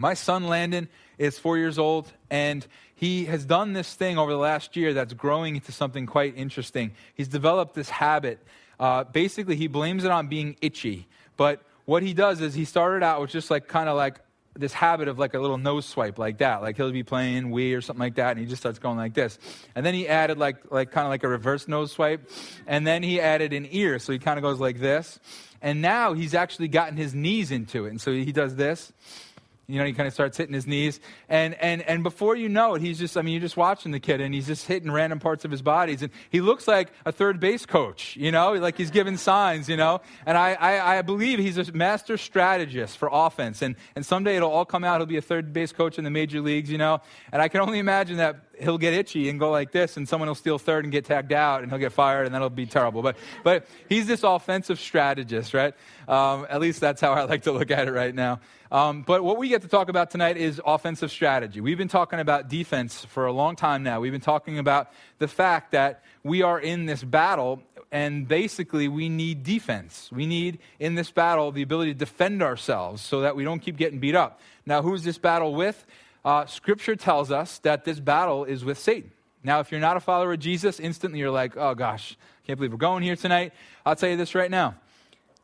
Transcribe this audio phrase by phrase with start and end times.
[0.00, 4.38] My son Landon is four years old, and he has done this thing over the
[4.38, 6.92] last year that's growing into something quite interesting.
[7.14, 8.38] He's developed this habit.
[8.78, 11.06] Uh, basically, he blames it on being itchy.
[11.36, 14.20] But what he does is he started out with just like kind of like
[14.54, 16.62] this habit of like a little nose swipe like that.
[16.62, 19.12] Like he'll be playing Wii or something like that, and he just starts going like
[19.12, 19.38] this.
[19.74, 22.30] And then he added like like kind of like a reverse nose swipe,
[22.66, 25.20] and then he added an ear, so he kind of goes like this.
[25.60, 28.94] And now he's actually gotten his knees into it, and so he does this.
[29.72, 31.00] You know, he kind of starts hitting his knees.
[31.28, 34.00] And, and, and before you know it, he's just, I mean, you're just watching the
[34.00, 36.02] kid and he's just hitting random parts of his bodies.
[36.02, 39.76] And he looks like a third base coach, you know, like he's giving signs, you
[39.76, 40.00] know.
[40.26, 43.62] And I, I, I believe he's a master strategist for offense.
[43.62, 45.00] And, and someday it'll all come out.
[45.00, 47.00] He'll be a third base coach in the major leagues, you know.
[47.32, 50.28] And I can only imagine that he'll get itchy and go like this, and someone
[50.28, 53.02] will steal third and get tagged out, and he'll get fired, and that'll be terrible.
[53.02, 55.74] But, but he's this offensive strategist, right?
[56.08, 58.40] Um, at least that's how I like to look at it right now.
[58.72, 61.60] Um, but what we get to talk about tonight is offensive strategy.
[61.60, 64.00] We've been talking about defense for a long time now.
[64.00, 69.08] We've been talking about the fact that we are in this battle, and basically we
[69.08, 70.08] need defense.
[70.12, 73.76] We need, in this battle, the ability to defend ourselves so that we don't keep
[73.76, 74.40] getting beat up.
[74.66, 75.84] Now, who's this battle with?
[76.24, 79.10] Uh, Scripture tells us that this battle is with Satan.
[79.42, 82.58] Now, if you're not a follower of Jesus, instantly you're like, oh gosh, I can't
[82.58, 83.52] believe we're going here tonight.
[83.86, 84.74] I'll tell you this right now.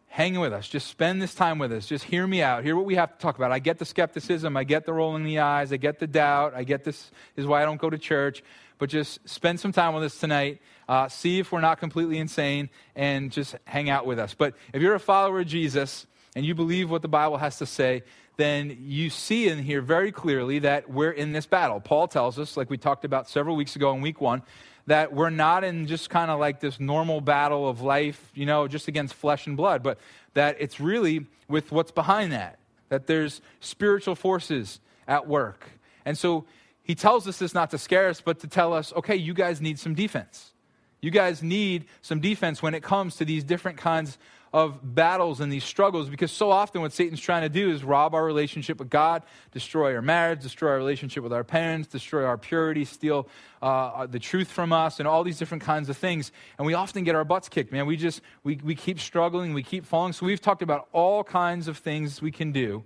[0.08, 0.68] Hang with us.
[0.68, 1.86] Just spend this time with us.
[1.86, 2.64] Just hear me out.
[2.64, 3.52] Hear what we have to talk about.
[3.52, 4.56] I get the skepticism.
[4.56, 5.72] I get the rolling the eyes.
[5.72, 6.54] I get the doubt.
[6.54, 8.42] I get this, this is why I don't go to church.
[8.78, 10.60] But just spend some time with us tonight.
[10.88, 14.34] Uh, see if we're not completely insane and just hang out with us.
[14.34, 17.66] But if you're a follower of Jesus and you believe what the Bible has to
[17.66, 18.02] say,
[18.36, 21.80] then you see in here very clearly that we're in this battle.
[21.80, 24.42] Paul tells us, like we talked about several weeks ago in week one,
[24.86, 28.68] that we're not in just kind of like this normal battle of life, you know,
[28.68, 29.98] just against flesh and blood, but
[30.34, 35.66] that it's really with what's behind that, that there's spiritual forces at work.
[36.04, 36.44] And so
[36.82, 39.60] he tells us this not to scare us, but to tell us, okay, you guys
[39.60, 40.52] need some defense.
[41.00, 44.18] You guys need some defense when it comes to these different kinds
[44.56, 48.14] of battles and these struggles because so often what Satan's trying to do is rob
[48.14, 49.22] our relationship with God,
[49.52, 53.28] destroy our marriage, destroy our relationship with our parents, destroy our purity, steal
[53.60, 56.32] uh, the truth from us, and all these different kinds of things.
[56.56, 57.84] And we often get our butts kicked, man.
[57.84, 60.14] We just, we, we keep struggling, we keep falling.
[60.14, 62.82] So we've talked about all kinds of things we can do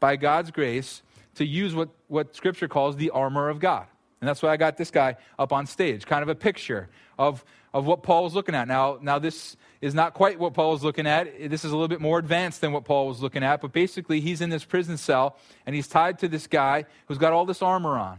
[0.00, 1.02] by God's grace
[1.34, 3.86] to use what, what Scripture calls the armor of God.
[4.22, 6.88] And that's why I got this guy up on stage, kind of a picture
[7.18, 7.44] of,
[7.74, 8.66] of what Paul was looking at.
[8.66, 11.50] Now, now this is not quite what Paul was looking at.
[11.50, 13.60] This is a little bit more advanced than what Paul was looking at.
[13.60, 17.32] But basically, he's in this prison cell and he's tied to this guy who's got
[17.32, 18.18] all this armor on.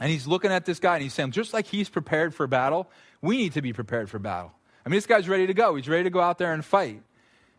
[0.00, 2.90] And he's looking at this guy and he's saying, just like he's prepared for battle,
[3.22, 4.52] we need to be prepared for battle.
[4.84, 5.74] I mean, this guy's ready to go.
[5.74, 7.02] He's ready to go out there and fight.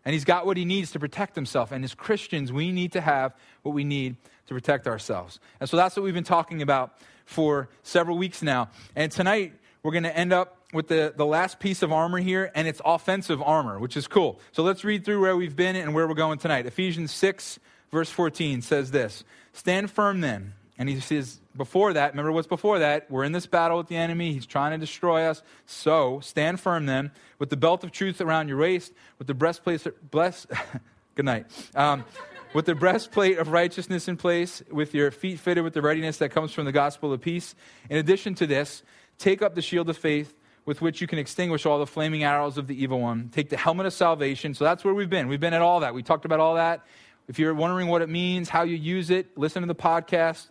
[0.06, 1.72] And he's got what he needs to protect himself.
[1.72, 3.33] And as Christians, we need to have
[3.63, 5.39] what we need to protect ourselves.
[5.59, 6.94] And so that's what we've been talking about
[7.25, 8.69] for several weeks now.
[8.95, 12.51] And tonight, we're going to end up with the, the last piece of armor here,
[12.53, 14.39] and it's offensive armor, which is cool.
[14.51, 16.66] So let's read through where we've been and where we're going tonight.
[16.66, 17.59] Ephesians 6,
[17.91, 19.23] verse 14 says this
[19.53, 20.53] Stand firm then.
[20.79, 23.09] And he says, before that, remember what's before that?
[23.09, 24.31] We're in this battle with the enemy.
[24.31, 25.41] He's trying to destroy us.
[25.66, 29.88] So stand firm then, with the belt of truth around your waist, with the breastplate,
[30.11, 30.45] bless,
[31.16, 31.47] good night.
[31.75, 32.06] Um,
[32.53, 36.29] with the breastplate of righteousness in place, with your feet fitted with the readiness that
[36.29, 37.56] comes from the gospel of peace.
[37.89, 38.83] In addition to this,
[39.17, 40.35] take up the shield of faith
[40.67, 43.29] with which you can extinguish all the flaming arrows of the evil one.
[43.33, 44.53] Take the helmet of salvation.
[44.53, 45.29] So that's where we've been.
[45.29, 45.94] We've been at all that.
[45.94, 46.85] We talked about all that.
[47.29, 50.50] If you're wondering what it means, how you use it, listen to the podcast.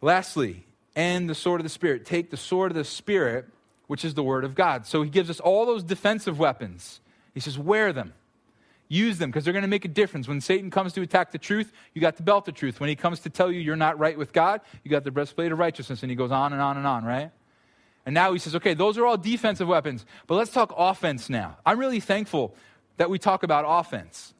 [0.00, 0.64] Lastly,
[0.96, 2.06] and the sword of the Spirit.
[2.06, 3.46] Take the sword of the Spirit,
[3.88, 4.86] which is the word of God.
[4.86, 7.00] So he gives us all those defensive weapons.
[7.34, 8.14] He says, wear them.
[8.88, 10.28] Use them because they're going to make a difference.
[10.28, 12.80] When Satan comes to attack the truth, you got the belt of truth.
[12.80, 15.52] When he comes to tell you you're not right with God, you got the breastplate
[15.52, 16.02] of righteousness.
[16.02, 17.30] And he goes on and on and on, right?
[18.04, 21.58] And now he says, okay, those are all defensive weapons, but let's talk offense now.
[21.64, 22.54] I'm really thankful
[22.96, 24.34] that we talk about offense.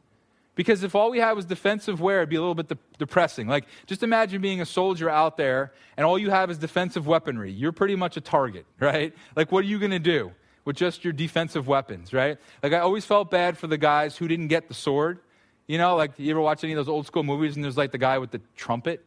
[0.54, 3.48] Because if all we had was defensive wear, it'd be a little bit de- depressing.
[3.48, 7.50] Like, just imagine being a soldier out there and all you have is defensive weaponry.
[7.50, 9.14] You're pretty much a target, right?
[9.34, 10.32] Like, what are you going to do
[10.64, 12.38] with just your defensive weapons, right?
[12.62, 15.20] Like, I always felt bad for the guys who didn't get the sword.
[15.66, 17.92] You know, like, you ever watch any of those old school movies and there's like
[17.92, 19.04] the guy with the trumpet?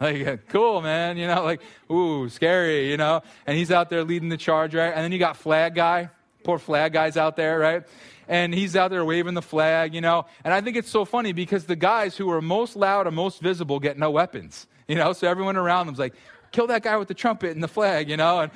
[0.00, 1.18] Like, cool, man.
[1.18, 1.60] You know, like,
[1.90, 3.20] ooh, scary, you know?
[3.46, 4.92] And he's out there leading the charge, right?
[4.94, 6.08] And then you got Flag Guy.
[6.42, 7.86] Poor Flag Guy's out there, right?
[8.26, 10.24] And he's out there waving the flag, you know?
[10.44, 13.42] And I think it's so funny because the guys who are most loud and most
[13.42, 15.12] visible get no weapons, you know?
[15.12, 16.14] So everyone around them's like,
[16.52, 18.40] kill that guy with the trumpet and the flag, you know?
[18.40, 18.52] And,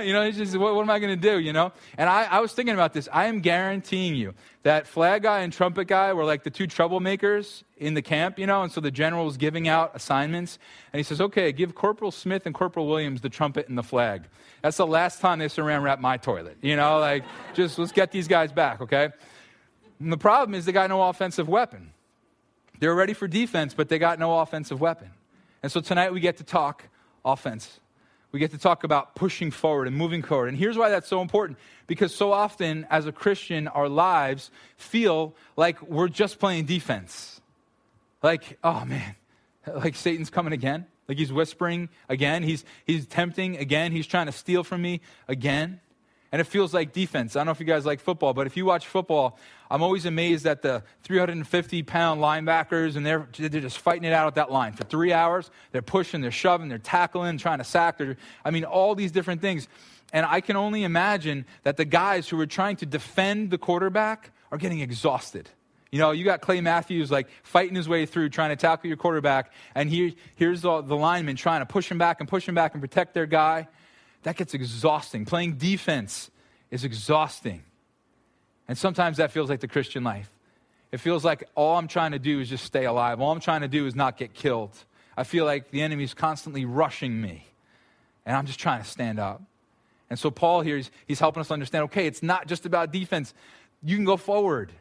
[0.06, 1.72] you know, it's just, what, what am I going to do, you know?
[1.96, 3.08] And I, I was thinking about this.
[3.12, 7.62] I am guaranteeing you that flag guy and trumpet guy were like the two troublemakers
[7.78, 8.62] in the camp, you know?
[8.62, 10.58] And so the general was giving out assignments.
[10.92, 14.24] And he says, okay, give Corporal Smith and Corporal Williams the trumpet and the flag.
[14.62, 16.98] That's the last time they saran wrap my toilet, you know?
[16.98, 17.24] Like,
[17.54, 19.10] just let's get these guys back, okay?
[19.98, 21.92] And the problem is they got no offensive weapon.
[22.78, 25.10] They were ready for defense, but they got no offensive weapon.
[25.62, 26.84] And so tonight we get to talk
[27.24, 27.80] offense.
[28.32, 30.48] We get to talk about pushing forward and moving forward.
[30.48, 35.34] And here's why that's so important because so often, as a Christian, our lives feel
[35.56, 37.40] like we're just playing defense.
[38.22, 39.16] Like, oh man,
[39.66, 40.86] like Satan's coming again.
[41.08, 42.44] Like he's whispering again.
[42.44, 43.90] He's, he's tempting again.
[43.90, 45.80] He's trying to steal from me again
[46.32, 47.34] and it feels like defense.
[47.34, 49.36] I don't know if you guys like football, but if you watch football,
[49.70, 54.28] I'm always amazed at the 350 pound linebackers, and they're, they're just fighting it out
[54.28, 55.50] at that line for three hours.
[55.72, 57.98] They're pushing, they're shoving, they're tackling, trying to sack.
[57.98, 59.66] They're, I mean, all these different things.
[60.12, 64.30] And I can only imagine that the guys who are trying to defend the quarterback
[64.52, 65.48] are getting exhausted.
[65.90, 68.96] You know, you got Clay Matthews like fighting his way through, trying to tackle your
[68.96, 72.54] quarterback, and here, here's the, the lineman trying to push him back and push him
[72.54, 73.66] back and protect their guy
[74.22, 75.24] that gets exhausting.
[75.24, 76.30] Playing defense
[76.70, 77.62] is exhausting.
[78.68, 80.30] And sometimes that feels like the Christian life.
[80.92, 83.20] It feels like all I'm trying to do is just stay alive.
[83.20, 84.72] All I'm trying to do is not get killed.
[85.16, 87.46] I feel like the enemy's constantly rushing me,
[88.26, 89.42] and I'm just trying to stand up.
[90.08, 93.34] And so, Paul here, he's, he's helping us understand okay, it's not just about defense.
[93.82, 94.72] You can go forward,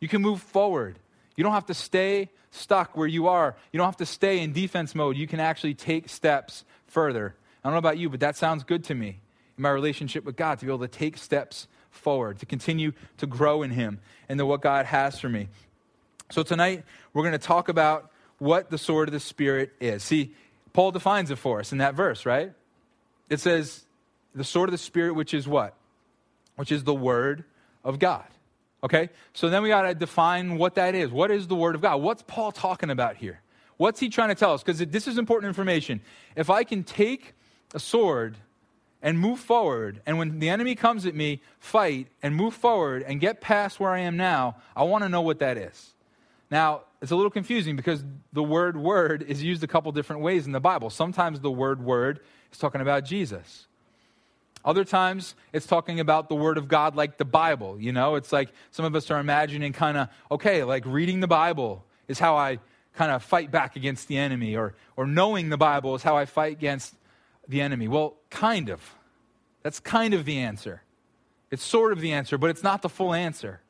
[0.00, 0.98] you can move forward.
[1.36, 4.52] You don't have to stay stuck where you are, you don't have to stay in
[4.52, 5.16] defense mode.
[5.16, 8.84] You can actually take steps further I don't know about you, but that sounds good
[8.84, 9.20] to me
[9.56, 13.26] in my relationship with God to be able to take steps forward, to continue to
[13.26, 15.48] grow in Him and to what God has for me.
[16.30, 20.02] So tonight, we're going to talk about what the sword of the Spirit is.
[20.02, 20.34] See,
[20.72, 22.52] Paul defines it for us in that verse, right?
[23.28, 23.84] It says,
[24.34, 25.74] the sword of the Spirit, which is what?
[26.56, 27.44] Which is the Word
[27.84, 28.24] of God.
[28.82, 29.10] Okay?
[29.34, 31.10] So then we got to define what that is.
[31.10, 31.96] What is the Word of God?
[32.00, 33.40] What's Paul talking about here?
[33.76, 34.62] What's he trying to tell us?
[34.62, 36.00] Because this is important information.
[36.36, 37.34] If I can take
[37.74, 38.36] a sword
[39.02, 40.00] and move forward.
[40.06, 43.90] And when the enemy comes at me, fight and move forward and get past where
[43.90, 44.56] I am now.
[44.76, 45.90] I want to know what that is.
[46.50, 50.46] Now, it's a little confusing because the word word is used a couple different ways
[50.46, 50.90] in the Bible.
[50.90, 52.20] Sometimes the word word
[52.52, 53.66] is talking about Jesus.
[54.64, 57.80] Other times it's talking about the word of God like the Bible.
[57.80, 61.26] You know, it's like some of us are imagining kind of, okay, like reading the
[61.26, 62.58] Bible is how I
[62.94, 66.26] kind of fight back against the enemy, or, or knowing the Bible is how I
[66.26, 66.94] fight against
[67.48, 67.88] the enemy?
[67.88, 68.94] Well, kind of.
[69.62, 70.82] That's kind of the answer.
[71.50, 73.60] It's sort of the answer, but it's not the full answer.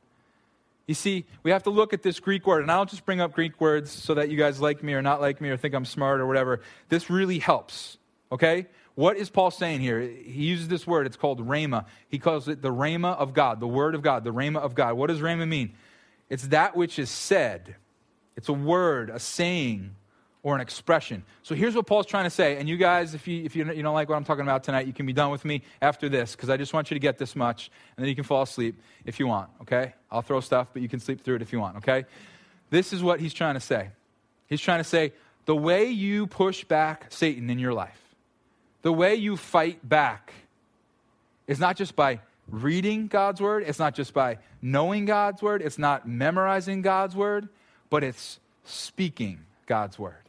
[0.86, 3.20] You see, we have to look at this Greek word, and I don't just bring
[3.20, 5.74] up Greek words so that you guys like me or not like me or think
[5.74, 6.60] I'm smart or whatever.
[6.88, 7.98] This really helps,
[8.30, 8.66] okay?
[8.94, 10.00] What is Paul saying here?
[10.00, 11.86] He uses this word, it's called rhema.
[12.08, 14.94] He calls it the rhema of God, the word of God, the rhema of God.
[14.94, 15.72] What does rhema mean?
[16.28, 17.76] It's that which is said,
[18.36, 19.94] it's a word, a saying,
[20.43, 21.23] or an expression.
[21.43, 22.56] So here's what Paul's trying to say.
[22.56, 24.93] And you guys, if you, if you, don't like what I'm talking about tonight, you
[24.93, 27.37] can be done with me after this because I just want you to get this
[27.37, 29.94] much and then you can fall asleep if you want, okay?
[30.11, 32.06] I'll throw stuff, but you can sleep through it if you want, okay?
[32.71, 33.91] This is what he's trying to say.
[34.49, 35.12] He's trying to say
[35.44, 38.00] the way you push back Satan in your life,
[38.83, 40.33] the way you fight back
[41.47, 45.79] is not just by reading God's word, it's not just by knowing God's word, it's
[45.79, 47.49] not memorizing God's word,
[47.91, 50.21] but it's speaking God's word.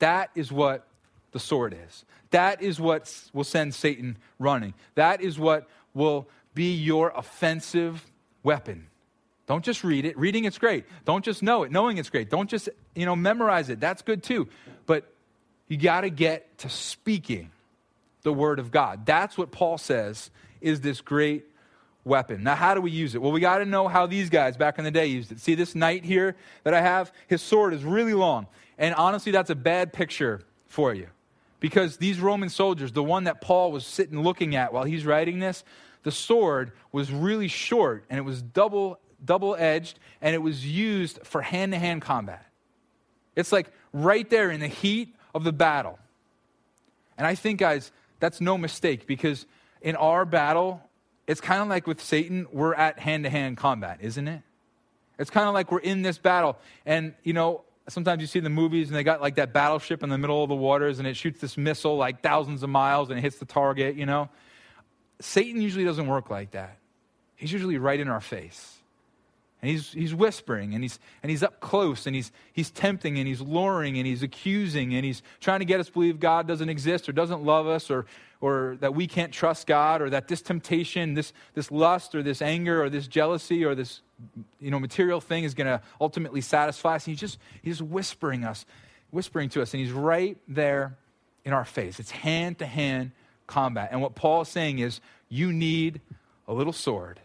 [0.00, 0.86] That is what
[1.32, 2.04] the sword is.
[2.30, 4.74] That is what will send Satan running.
[4.94, 8.04] That is what will be your offensive
[8.42, 8.88] weapon.
[9.46, 10.16] Don't just read it.
[10.16, 10.84] Reading it's great.
[11.04, 11.72] Don't just know it.
[11.72, 12.30] Knowing it's great.
[12.30, 13.80] Don't just, you know, memorize it.
[13.80, 14.48] That's good too.
[14.86, 15.12] But
[15.66, 17.50] you got to get to speaking
[18.22, 19.06] the word of God.
[19.06, 20.30] That's what Paul says
[20.60, 21.46] is this great
[22.04, 22.42] weapon.
[22.42, 23.22] Now, how do we use it?
[23.22, 25.40] Well, we got to know how these guys back in the day used it.
[25.40, 27.12] See this knight here that I have?
[27.26, 28.46] His sword is really long.
[28.80, 31.06] And honestly, that's a bad picture for you.
[31.60, 35.38] Because these Roman soldiers, the one that Paul was sitting looking at while he's writing
[35.38, 35.62] this,
[36.02, 41.18] the sword was really short and it was double double edged and it was used
[41.24, 42.46] for hand to hand combat.
[43.36, 45.98] It's like right there in the heat of the battle.
[47.18, 49.44] And I think, guys, that's no mistake because
[49.82, 50.80] in our battle,
[51.26, 54.40] it's kind of like with Satan, we're at hand to hand combat, isn't it?
[55.18, 56.56] It's kind of like we're in this battle.
[56.86, 60.02] And, you know, sometimes you see in the movies and they got like that battleship
[60.02, 63.10] in the middle of the waters and it shoots this missile like thousands of miles
[63.10, 64.28] and it hits the target, you know.
[65.20, 66.78] Satan usually doesn't work like that.
[67.36, 68.79] He's usually right in our face.
[69.62, 73.28] And he's, he's whispering and he's, and he's up close and he's, he's tempting and
[73.28, 76.68] he's luring and he's accusing and he's trying to get us to believe God doesn't
[76.68, 78.06] exist or doesn't love us or,
[78.40, 82.40] or that we can't trust God or that this temptation, this, this lust or this
[82.40, 84.00] anger or this jealousy or this
[84.60, 87.06] you know, material thing is going to ultimately satisfy us.
[87.06, 88.64] And he's just, he's whispering us,
[89.10, 89.74] whispering to us.
[89.74, 90.96] And he's right there
[91.44, 92.00] in our face.
[92.00, 93.10] It's hand to hand
[93.46, 93.90] combat.
[93.92, 96.00] And what Paul is saying is you need
[96.48, 97.20] a little sword,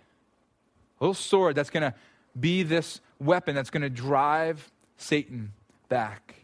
[1.00, 1.94] a little sword that's going to
[2.40, 5.54] be this weapon that's going to drive Satan
[5.90, 6.36] back.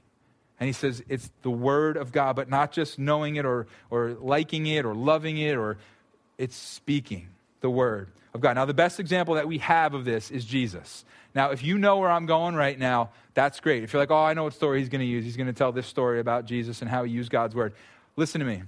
[0.60, 4.16] And he says it's the word of God, but not just knowing it or, or
[4.20, 5.78] liking it or loving it, or
[6.38, 7.30] it's speaking
[7.62, 8.54] the word of God.
[8.56, 11.04] Now, the best example that we have of this is Jesus.
[11.34, 13.84] Now, if you know where I'm going right now, that's great.
[13.84, 15.54] If you're like, oh, I know what story he's going to use, he's going to
[15.54, 17.74] tell this story about Jesus and how he used God's word.
[18.16, 18.64] Listen to me.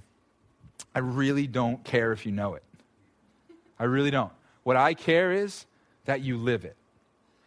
[0.94, 2.62] I really don't care if you know it.
[3.78, 4.32] I really don't.
[4.62, 5.66] What I care is
[6.06, 6.76] that you live it.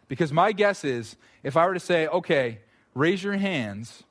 [0.08, 2.58] Because my guess is if I were to say, okay,
[2.94, 4.02] raise your hands,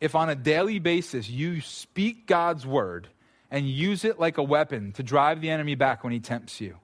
[0.00, 3.08] if on a daily basis you speak God's word
[3.50, 6.76] and use it like a weapon to drive the enemy back when he tempts you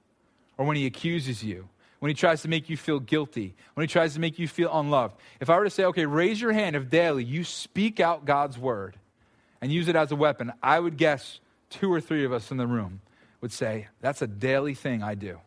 [0.56, 1.68] or when he accuses you,
[2.00, 4.70] when he tries to make you feel guilty, when he tries to make you feel
[4.72, 5.14] unloved.
[5.40, 8.58] If I were to say, okay, raise your hand if daily you speak out God's
[8.58, 8.96] word
[9.60, 12.56] and use it as a weapon, I would guess two or three of us in
[12.56, 13.00] the room
[13.40, 15.38] would say, that's a daily thing I do.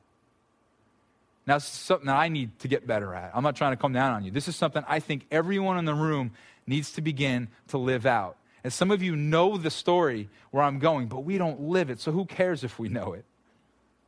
[1.52, 3.32] Now, this is something that I need to get better at.
[3.34, 4.32] I'm not trying to come down on you.
[4.32, 6.32] This is something I think everyone in the room
[6.66, 8.38] needs to begin to live out.
[8.64, 12.00] And some of you know the story where I'm going, but we don't live it.
[12.00, 13.26] So who cares if we know it?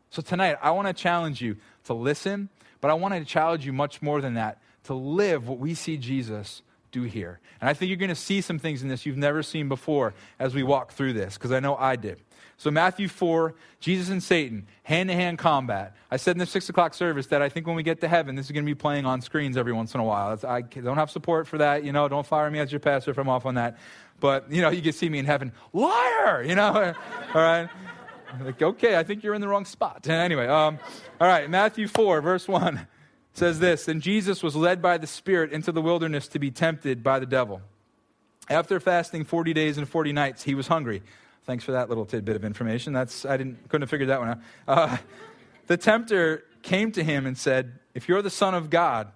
[0.09, 2.47] So tonight, I want to challenge you to listen,
[2.79, 5.97] but I want to challenge you much more than that to live what we see
[5.97, 6.61] Jesus
[6.93, 7.41] do here.
[7.59, 10.13] And I think you're going to see some things in this you've never seen before
[10.39, 12.21] as we walk through this, because I know I did.
[12.55, 15.95] So, Matthew 4, Jesus and Satan, hand to hand combat.
[16.09, 18.35] I said in the 6 o'clock service that I think when we get to heaven,
[18.35, 20.39] this is going to be playing on screens every once in a while.
[20.47, 21.83] I don't have support for that.
[21.83, 23.77] You know, don't fire me as your pastor if I'm off on that.
[24.19, 26.93] But, you know, you can see me in heaven, liar, you know,
[27.33, 27.69] all right?
[28.39, 30.07] Like, okay, I think you're in the wrong spot.
[30.07, 30.79] Anyway, um,
[31.19, 32.87] all right, Matthew 4, verse 1
[33.33, 37.03] says this And Jesus was led by the Spirit into the wilderness to be tempted
[37.03, 37.61] by the devil.
[38.49, 41.01] After fasting 40 days and 40 nights, he was hungry.
[41.45, 42.93] Thanks for that little tidbit of information.
[42.93, 44.39] That's, I didn't, couldn't have figured that one out.
[44.67, 44.97] Uh,
[45.67, 49.11] the tempter came to him and said, If you're the Son of God,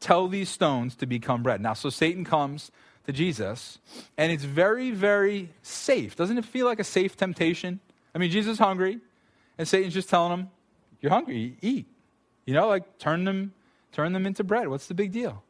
[0.00, 1.60] tell these stones to become bread.
[1.60, 2.70] Now, so Satan comes
[3.06, 3.78] to Jesus,
[4.16, 6.14] and it's very, very safe.
[6.14, 7.80] Doesn't it feel like a safe temptation?
[8.14, 9.00] I mean, Jesus is hungry,
[9.56, 10.50] and Satan's just telling him,
[11.00, 11.86] You're hungry, eat.
[12.44, 13.52] You know, like turn them,
[13.92, 14.68] turn them into bread.
[14.68, 15.42] What's the big deal?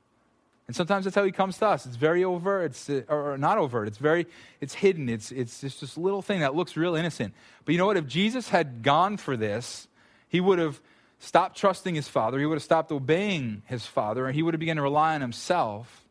[0.66, 1.86] And sometimes that's how he comes to us.
[1.86, 3.88] It's very overt, it's, uh, or not overt.
[3.88, 4.26] It's very,
[4.60, 5.08] it's hidden.
[5.08, 7.32] It's, it's just this little thing that looks real innocent.
[7.64, 7.96] But you know what?
[7.96, 9.88] If Jesus had gone for this,
[10.28, 10.80] he would have
[11.18, 12.38] stopped trusting his father.
[12.38, 15.22] He would have stopped obeying his father, and he would have begun to rely on
[15.22, 16.04] himself.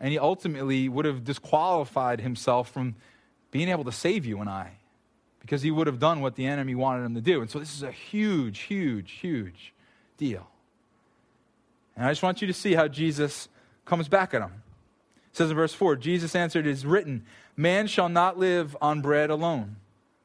[0.00, 2.96] And he ultimately would have disqualified himself from
[3.50, 4.72] being able to save you and I
[5.40, 7.40] because he would have done what the enemy wanted him to do.
[7.40, 9.74] And so this is a huge, huge, huge
[10.16, 10.48] deal.
[11.96, 13.48] And I just want you to see how Jesus
[13.84, 14.62] comes back at him.
[15.30, 17.24] It says in verse 4 Jesus answered, It is written,
[17.56, 19.76] Man shall not live on bread alone,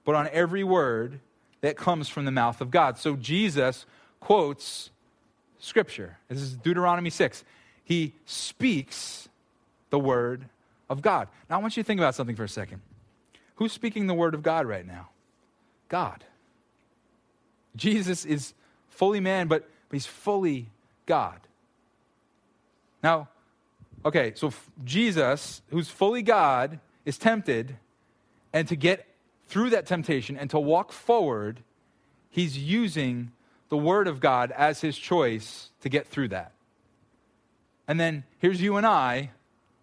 [0.06, 1.20] but on every word
[1.62, 2.98] that comes from the mouth of God.
[2.98, 3.86] So Jesus
[4.20, 4.90] quotes
[5.60, 6.18] Scripture.
[6.30, 7.44] This is Deuteronomy 6.
[7.84, 9.28] He speaks
[9.90, 10.46] the word
[10.90, 11.28] of God.
[11.50, 12.82] Now, I want you to think about something for a second.
[13.56, 15.10] Who's speaking the word of God right now?
[15.90, 16.24] God.
[17.76, 18.54] Jesus is
[18.90, 20.70] fully man, but, but he's fully
[21.06, 21.40] God.
[23.04, 23.30] Now,
[24.06, 27.78] Okay, so Jesus, who's fully God, is tempted,
[28.54, 29.06] and to get
[29.48, 31.62] through that temptation and to walk forward,
[32.30, 33.32] he's using
[33.70, 36.54] the Word of God as his choice to get through that.
[37.88, 39.32] And then here's you and I,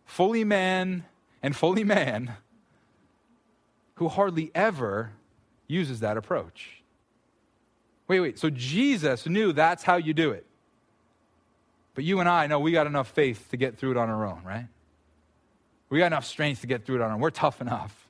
[0.07, 1.05] fully man
[1.43, 2.37] and fully man,
[3.97, 5.13] who hardly ever
[5.67, 6.83] uses that approach.
[8.09, 10.47] Wait, wait, so Jesus knew that's how you do it.
[11.95, 14.27] But you and I know we got enough faith to get through it on our
[14.27, 14.67] own, right?
[15.89, 17.21] We got enough strength to get through it on our own.
[17.21, 18.09] We're tough enough.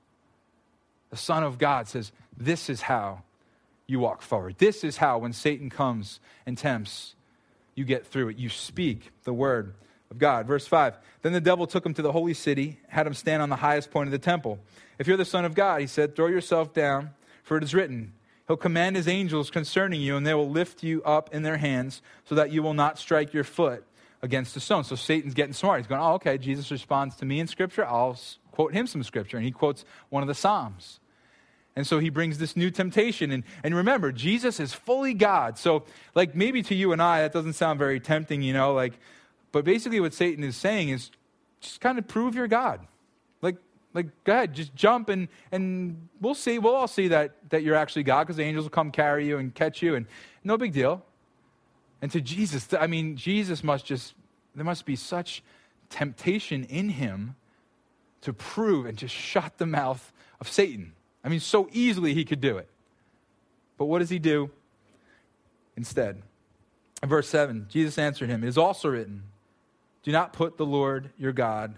[1.10, 3.22] The Son of God says, This is how
[3.86, 4.56] you walk forward.
[4.58, 7.14] This is how, when Satan comes and tempts,
[7.74, 8.38] you get through it.
[8.38, 9.74] You speak the word
[10.10, 10.46] of God.
[10.46, 13.50] Verse 5 Then the devil took him to the holy city, had him stand on
[13.50, 14.58] the highest point of the temple.
[14.98, 17.10] If you're the Son of God, he said, throw yourself down,
[17.42, 18.12] for it is written,
[18.46, 22.02] He'll command his angels concerning you, and they will lift you up in their hands
[22.24, 23.84] so that you will not strike your foot
[24.22, 24.84] against a stone.
[24.84, 25.80] So Satan's getting smart.
[25.80, 27.86] He's going, oh, okay, Jesus responds to me in Scripture.
[27.86, 28.18] I'll
[28.52, 29.36] quote him some Scripture.
[29.38, 31.00] And he quotes one of the Psalms.
[31.76, 33.30] And so he brings this new temptation.
[33.30, 35.58] And, and remember, Jesus is fully God.
[35.58, 35.84] So,
[36.14, 38.92] like, maybe to you and I, that doesn't sound very tempting, you know, like,
[39.52, 41.10] but basically what Satan is saying is
[41.60, 42.80] just kind of prove you're God.
[43.94, 46.58] Like, go ahead, just jump and, and we'll see.
[46.58, 49.38] We'll all see that, that you're actually God because the angels will come carry you
[49.38, 50.06] and catch you, and
[50.42, 51.02] no big deal.
[52.02, 54.14] And to Jesus, I mean, Jesus must just,
[54.54, 55.42] there must be such
[55.88, 57.36] temptation in him
[58.22, 60.92] to prove and just shut the mouth of Satan.
[61.22, 62.68] I mean, so easily he could do it.
[63.78, 64.50] But what does he do
[65.76, 66.22] instead?
[67.02, 69.24] In verse 7, Jesus answered him, It is also written,
[70.02, 71.74] Do not put the Lord your God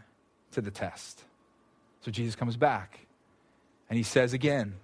[0.52, 1.24] to the test.
[2.02, 3.06] So Jesus comes back
[3.88, 4.74] and he says again,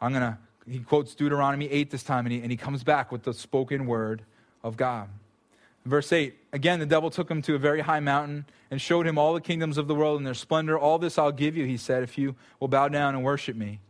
[0.00, 0.38] I'm going to,
[0.68, 3.86] he quotes Deuteronomy 8 this time, and he, and he comes back with the spoken
[3.86, 4.22] word
[4.62, 5.08] of God.
[5.84, 9.18] Verse 8 Again, the devil took him to a very high mountain and showed him
[9.18, 10.78] all the kingdoms of the world and their splendor.
[10.78, 13.80] All this I'll give you, he said, if you will bow down and worship me.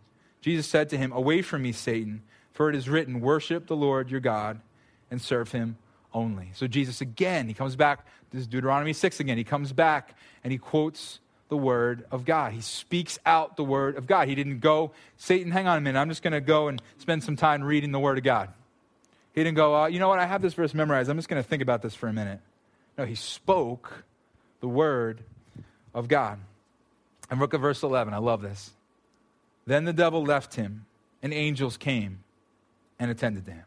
[0.41, 2.23] Jesus said to him, Away from me, Satan,
[2.53, 4.61] for it is written, Worship the Lord your God
[5.11, 5.77] and serve him
[6.15, 6.51] only.
[6.55, 8.07] So Jesus again, he comes back.
[8.31, 9.39] This is Deuteronomy 6 again.
[9.39, 12.53] He comes back and he quotes the word of God.
[12.53, 14.29] He speaks out the word of God.
[14.29, 15.99] He didn't go, Satan, hang on a minute.
[15.99, 18.51] I'm just going to go and spend some time reading the word of God.
[19.33, 21.09] He didn't go, uh, you know what, I have this verse memorized.
[21.09, 22.41] I'm just going to think about this for a minute.
[22.97, 24.05] No, he spoke
[24.61, 25.23] the word
[25.95, 26.39] of God.
[27.31, 28.13] And look at verse 11.
[28.15, 28.71] I love this.
[29.67, 30.87] Then the devil left him,
[31.23, 32.21] and angels came
[32.99, 33.65] and attended to him.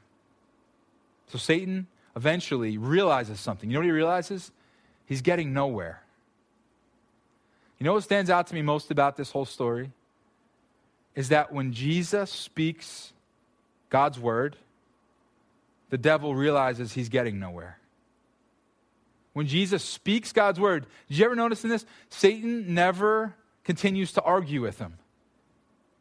[1.27, 3.69] So Satan eventually realizes something.
[3.69, 4.51] You know what he realizes?
[5.05, 6.00] He's getting nowhere.
[7.81, 9.89] You know what stands out to me most about this whole story?
[11.15, 13.11] Is that when Jesus speaks
[13.89, 14.55] God's word,
[15.89, 17.79] the devil realizes he's getting nowhere.
[19.33, 21.83] When Jesus speaks God's word, did you ever notice in this?
[22.11, 23.33] Satan never
[23.63, 24.99] continues to argue with him.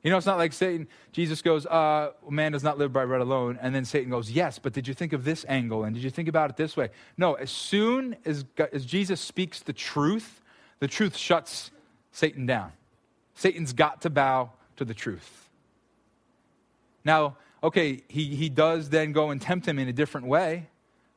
[0.03, 3.23] You know, it's not like Satan, Jesus goes, uh, man does not live by bread
[3.23, 3.59] alone.
[3.63, 5.85] And then Satan goes, yes, but did you think of this angle?
[5.85, 6.91] And did you think about it this way?
[7.17, 10.40] No, as soon as, as Jesus speaks the truth,
[10.81, 11.71] the truth shuts
[12.13, 12.73] Satan down.
[13.35, 15.49] Satan's got to bow to the truth.
[17.05, 20.69] Now, okay, he, he does then go and tempt him in a different way,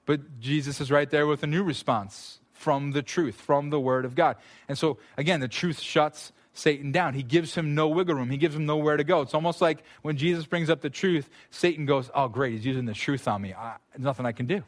[0.06, 4.06] but Jesus is right there with a new response from the truth, from the Word
[4.06, 4.38] of God.
[4.68, 7.14] And so, again, the truth shuts Satan down.
[7.14, 8.30] He gives him no wiggle room.
[8.30, 9.22] He gives him nowhere to go.
[9.22, 12.86] It's almost like when Jesus brings up the truth, Satan goes, Oh, great, he's using
[12.86, 13.54] the truth on me.
[13.54, 14.64] I, there's nothing I can do.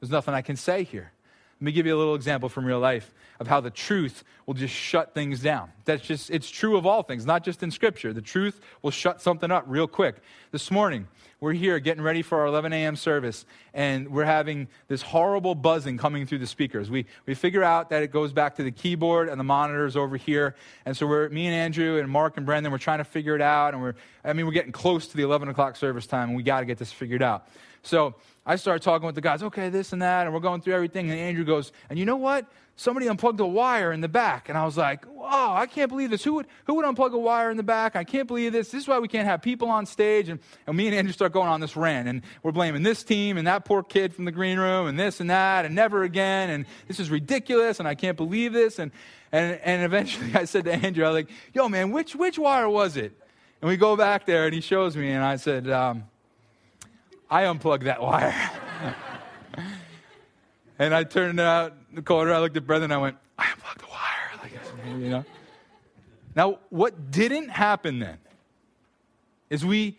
[0.00, 1.12] There's nothing I can say here.
[1.62, 4.54] Let me give you a little example from real life of how the truth will
[4.54, 5.70] just shut things down.
[5.84, 8.12] That's just, it's true of all things, not just in Scripture.
[8.12, 10.16] The truth will shut something up real quick.
[10.50, 11.06] This morning,
[11.38, 12.96] we're here getting ready for our 11 a.m.
[12.96, 16.90] service, and we're having this horrible buzzing coming through the speakers.
[16.90, 20.16] We, we figure out that it goes back to the keyboard and the monitors over
[20.16, 20.56] here.
[20.84, 23.40] And so we're, me and Andrew and Mark and Brendan, we're trying to figure it
[23.40, 23.72] out.
[23.72, 23.94] And we're,
[24.24, 26.66] I mean, we're getting close to the 11 o'clock service time, and we got to
[26.66, 27.46] get this figured out.
[27.82, 28.14] So
[28.46, 31.10] I started talking with the guys, okay, this and that, and we're going through everything.
[31.10, 32.46] And Andrew goes, and you know what?
[32.74, 34.48] Somebody unplugged a wire in the back.
[34.48, 36.24] And I was like, oh, I can't believe this.
[36.24, 37.96] Who would, who would unplug a wire in the back?
[37.96, 38.70] I can't believe this.
[38.70, 40.28] This is why we can't have people on stage.
[40.28, 42.08] And, and me and Andrew start going on this rant.
[42.08, 45.20] And we're blaming this team and that poor kid from the green room and this
[45.20, 46.50] and that and never again.
[46.50, 47.78] And this is ridiculous.
[47.78, 48.78] And I can't believe this.
[48.78, 48.90] And,
[49.32, 52.68] and, and eventually I said to Andrew, I was like, yo, man, which, which wire
[52.68, 53.12] was it?
[53.60, 55.10] And we go back there and he shows me.
[55.10, 56.04] And I said, um,
[57.32, 58.34] I unplugged that wire.
[60.78, 62.30] and I turned out the corner.
[62.30, 62.92] I looked at Brendan.
[62.92, 63.98] I went, I unplugged the wire.
[64.42, 65.24] Like, you know.
[66.36, 68.18] Now, what didn't happen then
[69.48, 69.96] is we,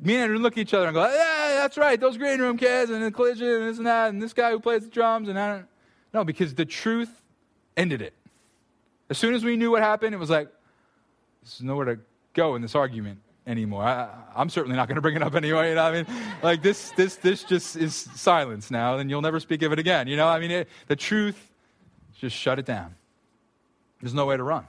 [0.00, 2.56] me and Andrew look at each other and go, yeah, that's right, those green room
[2.56, 5.28] kids and the collision and this and that and this guy who plays the drums
[5.28, 5.66] and I don't.
[6.12, 7.22] No, because the truth
[7.76, 8.14] ended it.
[9.08, 10.48] As soon as we knew what happened, it was like,
[11.42, 12.00] there's nowhere to
[12.32, 13.82] go in this argument anymore.
[13.82, 15.70] I, am certainly not going to bring it up anyway.
[15.70, 16.06] You know, I mean,
[16.42, 20.06] like this, this, this just is silence now, and you'll never speak of it again.
[20.06, 21.50] You know, I mean, it, the truth,
[22.18, 22.94] just shut it down.
[24.00, 24.66] There's no way to run.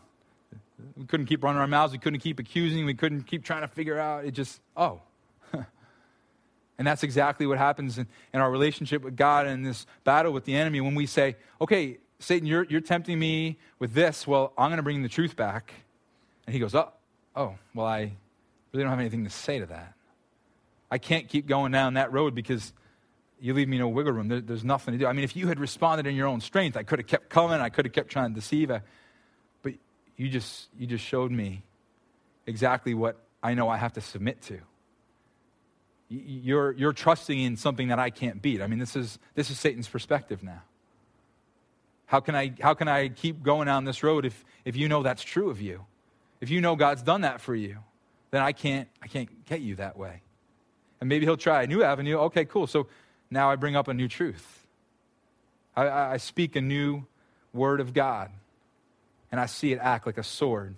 [0.98, 1.94] We couldn't keep running our mouths.
[1.94, 2.86] We couldn't keep accusing.
[2.86, 4.26] We couldn't keep trying to figure out.
[4.26, 5.02] It just, oh.
[5.54, 10.46] and that's exactly what happens in, in our relationship with God and this battle with
[10.46, 14.28] the enemy when we say, okay, Satan, you're, you're tempting me with this.
[14.28, 15.74] Well, I'm going to bring the truth back.
[16.46, 16.92] And he goes, oh,
[17.36, 18.14] oh, well, I
[18.74, 19.94] really don't have anything to say to that.
[20.90, 22.74] I can't keep going down that road because
[23.40, 24.28] you leave me no wiggle room.
[24.28, 25.06] There, there's nothing to do.
[25.06, 27.60] I mean, if you had responded in your own strength, I could have kept coming.
[27.60, 28.70] I could have kept trying to deceive.
[28.70, 29.74] but
[30.18, 31.64] you just, you just showed me
[32.46, 34.60] exactly what I know I have to submit to.
[36.10, 38.62] You're, you're trusting in something that I can't beat.
[38.62, 40.62] I mean, this is, this is Satan's perspective now.
[42.06, 45.02] How can, I, how can I keep going down this road if, if you know
[45.02, 45.86] that's true of you?
[46.40, 47.78] If you know God's done that for you?
[48.34, 50.24] Then I can't, I can't get you that way.
[51.00, 52.18] And maybe he'll try a new avenue.
[52.18, 52.66] Okay, cool.
[52.66, 52.88] So
[53.30, 54.66] now I bring up a new truth.
[55.76, 57.06] I, I speak a new
[57.54, 58.32] word of God,
[59.32, 60.74] and I see it act like a sword,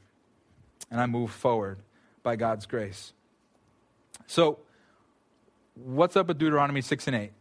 [0.91, 1.79] and I move forward
[2.23, 3.13] by God's grace.
[4.27, 4.59] So,
[5.75, 7.31] what's up with Deuteronomy 6 and 8?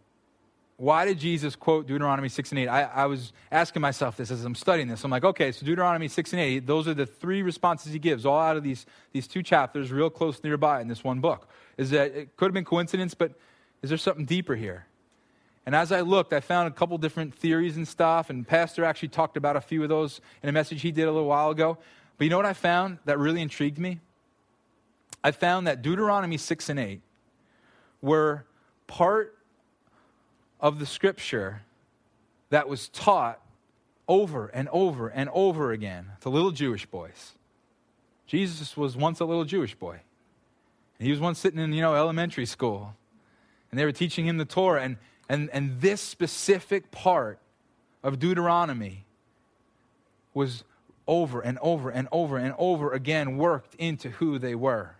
[0.84, 2.68] Why did Jesus quote Deuteronomy 6 and 8?
[2.68, 5.02] I, I, was asking myself this as I'm studying this.
[5.02, 8.26] I'm like, okay, so Deuteronomy 6 and 8, those are the three responses he gives,
[8.26, 11.48] all out of these, these two chapters, real close nearby in this one book.
[11.78, 13.32] Is that it could have been coincidence, but
[13.80, 14.84] is there something deeper here?
[15.64, 19.08] And as I looked, I found a couple different theories and stuff, and Pastor actually
[19.08, 21.78] talked about a few of those in a message he did a little while ago.
[22.18, 24.00] But you know what I found that really intrigued me?
[25.24, 27.00] I found that Deuteronomy 6 and 8
[28.02, 28.44] were
[28.86, 29.38] part
[30.60, 31.62] of the scripture
[32.50, 33.40] that was taught
[34.08, 37.32] over and over and over again to little Jewish boys.
[38.26, 40.00] Jesus was once a little Jewish boy.
[40.98, 42.94] He was once sitting in, you know, elementary school.
[43.70, 44.82] And they were teaching him the Torah.
[44.82, 44.96] And,
[45.28, 47.38] and, and this specific part
[48.02, 49.04] of Deuteronomy
[50.32, 50.64] was
[51.06, 54.96] over and over and over and over again worked into who they were.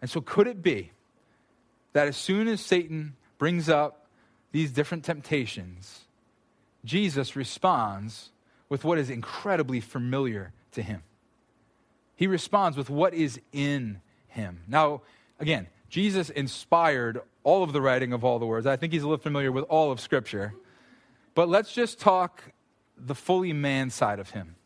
[0.00, 0.90] And so, could it be
[1.92, 4.05] that as soon as Satan brings up
[4.56, 6.06] these different temptations,
[6.82, 8.30] Jesus responds
[8.70, 11.02] with what is incredibly familiar to him?
[12.14, 14.62] He responds with what is in him.
[14.66, 15.02] Now,
[15.38, 18.66] again, Jesus inspired all of the writing of all the words.
[18.66, 20.54] I think he's a little familiar with all of Scripture.
[21.34, 22.42] But let's just talk
[22.96, 24.56] the fully man side of him.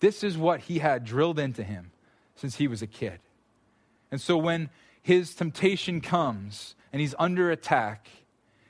[0.00, 1.92] This is what he had drilled into him
[2.34, 3.20] since he was a kid.
[4.10, 4.68] And so when
[5.02, 8.10] his temptation comes and he's under attack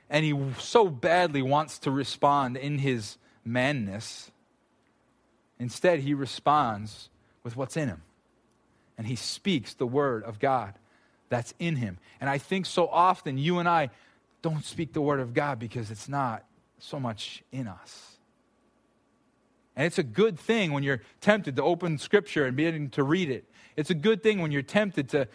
[0.09, 4.31] and he so badly wants to respond in his manness,
[5.59, 7.09] instead he responds
[7.43, 8.01] with what's in him.
[8.97, 10.73] And he speaks the word of God
[11.29, 11.97] that's in him.
[12.19, 13.89] And I think so often you and I
[14.41, 16.45] don't speak the word of God because it's not
[16.79, 18.17] so much in us.
[19.75, 23.29] And it's a good thing when you're tempted to open scripture and begin to read
[23.29, 23.45] it.
[23.75, 25.27] It's a good thing when you're tempted to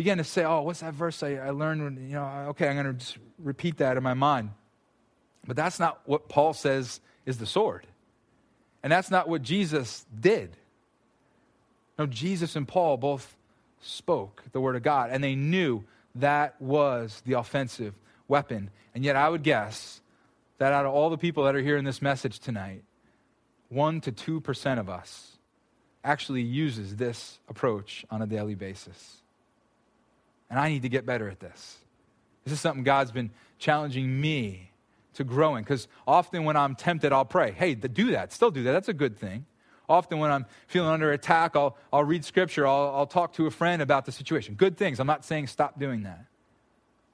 [0.00, 1.84] begin to say, oh, what's that verse I, I learned?
[1.84, 4.48] When, you know, okay, I'm going to repeat that in my mind.
[5.46, 7.86] But that's not what Paul says is the sword.
[8.82, 10.56] And that's not what Jesus did.
[11.98, 13.36] No, Jesus and Paul both
[13.82, 15.84] spoke the word of God, and they knew
[16.14, 17.92] that was the offensive
[18.26, 18.70] weapon.
[18.94, 20.00] And yet, I would guess
[20.56, 22.84] that out of all the people that are hearing this message tonight,
[23.68, 25.36] 1 to 2% of us
[26.02, 29.20] actually uses this approach on a daily basis.
[30.50, 31.78] And I need to get better at this.
[32.44, 34.72] This is something God's been challenging me
[35.14, 38.64] to grow in because often when I'm tempted, I'll pray, hey, do that, still do
[38.64, 38.72] that.
[38.72, 39.46] That's a good thing.
[39.88, 43.50] Often when I'm feeling under attack, I'll, I'll read scripture, I'll, I'll talk to a
[43.50, 44.54] friend about the situation.
[44.54, 45.00] Good things.
[45.00, 46.26] I'm not saying stop doing that.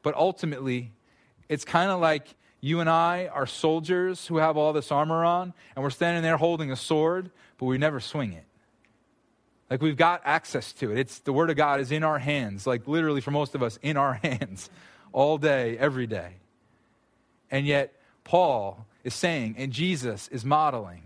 [0.03, 0.93] But ultimately,
[1.49, 5.55] it's kind of like you and I are soldiers who have all this armor on,
[5.75, 8.45] and we're standing there holding a sword, but we never swing it.
[9.71, 10.99] Like we've got access to it.
[10.99, 13.79] It's the word of God is in our hands, like literally for most of us,
[13.83, 14.71] in our hands
[15.13, 16.35] all day, every day.
[17.51, 17.93] And yet,
[18.25, 21.03] Paul is saying, and Jesus is modeling,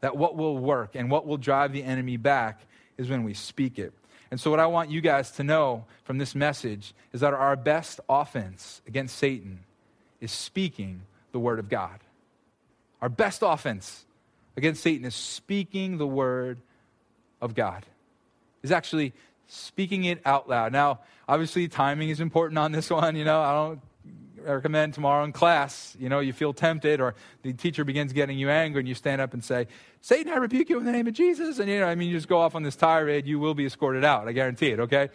[0.00, 2.60] that what will work and what will drive the enemy back
[2.98, 3.92] is when we speak it.
[4.30, 7.56] And so, what I want you guys to know from this message is that our
[7.56, 9.60] best offense against Satan
[10.20, 12.00] is speaking the word of God.
[13.00, 14.04] Our best offense
[14.56, 16.58] against Satan is speaking the word
[17.40, 17.86] of God,
[18.66, 19.14] is actually
[19.46, 20.72] speaking it out loud.
[20.72, 23.16] Now, obviously, timing is important on this one.
[23.16, 23.80] You know, I don't
[24.44, 28.48] recommend tomorrow in class, you know, you feel tempted or the teacher begins getting you
[28.48, 29.66] angry and you stand up and say,
[30.00, 31.58] Satan, I rebuke you in the name of Jesus.
[31.58, 33.66] And, you know, I mean, you just go off on this tirade, you will be
[33.66, 34.28] escorted out.
[34.28, 35.08] I guarantee it, okay?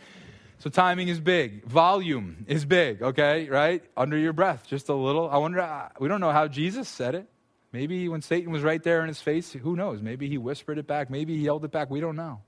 [0.59, 1.65] So timing is big.
[1.65, 3.47] Volume is big, okay?
[3.47, 3.83] Right?
[3.95, 5.29] Under your breath, just a little.
[5.29, 7.27] I wonder, uh, we don't know how Jesus said it.
[7.71, 10.01] Maybe when Satan was right there in his face, who knows?
[10.01, 11.09] Maybe he whispered it back.
[11.09, 11.89] Maybe he yelled it back.
[11.89, 12.41] We don't know.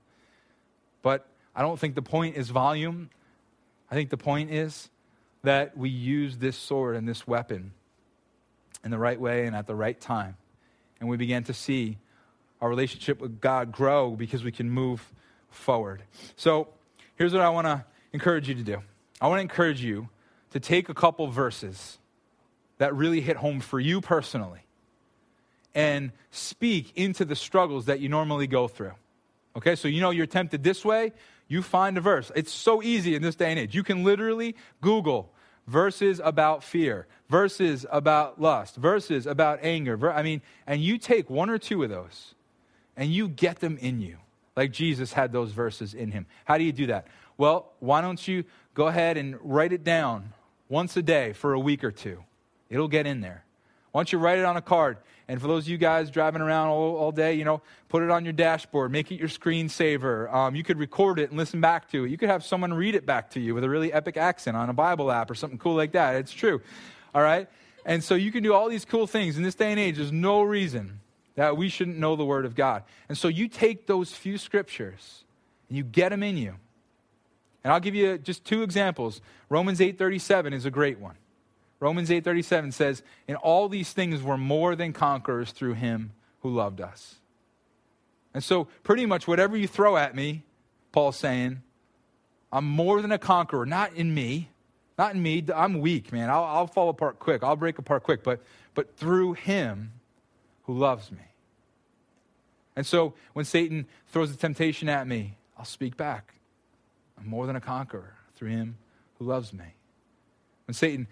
[1.04, 3.10] But I don't think the point is volume.
[3.90, 4.88] I think the point is
[5.42, 7.72] that we use this sword and this weapon
[8.82, 10.36] in the right way and at the right time.
[10.98, 11.98] And we begin to see
[12.62, 15.12] our relationship with God grow because we can move
[15.50, 16.02] forward.
[16.36, 16.68] So
[17.16, 18.78] here's what I want to encourage you to do
[19.20, 20.08] I want to encourage you
[20.52, 21.98] to take a couple verses
[22.78, 24.60] that really hit home for you personally
[25.74, 28.92] and speak into the struggles that you normally go through.
[29.56, 31.12] Okay, so you know you're tempted this way,
[31.46, 32.32] you find a verse.
[32.34, 33.74] It's so easy in this day and age.
[33.74, 35.32] You can literally Google
[35.66, 40.12] verses about fear, verses about lust, verses about anger.
[40.12, 42.34] I mean, and you take one or two of those
[42.96, 44.18] and you get them in you.
[44.56, 46.26] like Jesus had those verses in him.
[46.44, 47.06] How do you do that?
[47.36, 50.32] Well, why don't you go ahead and write it down
[50.68, 52.22] once a day for a week or two?
[52.70, 53.43] It'll get in there.
[53.94, 54.96] Why don't you write it on a card?
[55.28, 58.10] And for those of you guys driving around all, all day, you know, put it
[58.10, 60.34] on your dashboard, make it your screensaver.
[60.34, 62.10] Um, you could record it and listen back to it.
[62.10, 64.68] You could have someone read it back to you with a really epic accent on
[64.68, 66.16] a Bible app or something cool like that.
[66.16, 66.60] It's true.
[67.14, 67.48] All right?
[67.86, 69.36] And so you can do all these cool things.
[69.36, 70.98] In this day and age, there's no reason
[71.36, 72.82] that we shouldn't know the Word of God.
[73.08, 75.22] And so you take those few scriptures
[75.68, 76.56] and you get them in you.
[77.62, 79.20] And I'll give you just two examples.
[79.48, 81.14] Romans 8:37 is a great one.
[81.80, 86.80] Romans 8:37 says, "In all these things we're more than conquerors through him who loved
[86.80, 87.16] us."
[88.32, 90.44] And so pretty much whatever you throw at me,
[90.92, 91.62] Paul's saying,
[92.52, 94.48] I'm more than a conqueror, not in me,
[94.96, 95.44] not in me.
[95.54, 96.30] I'm weak, man.
[96.30, 97.42] I'll, I'll fall apart quick.
[97.42, 98.42] I'll break apart quick, but,
[98.74, 99.92] but through him
[100.62, 101.18] who loves me.
[102.76, 106.34] And so when Satan throws a temptation at me, I'll speak back.
[107.18, 108.76] I'm more than a conqueror through him
[109.18, 109.74] who loves me.
[110.66, 111.08] When Satan,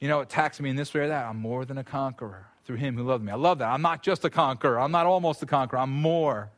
[0.00, 2.46] you know, it attacks me in this way or that, I'm more than a conqueror
[2.64, 3.32] through him who loved me.
[3.32, 3.68] I love that.
[3.68, 4.78] I'm not just a conqueror.
[4.78, 5.78] I'm not almost a conqueror.
[5.78, 6.50] I'm more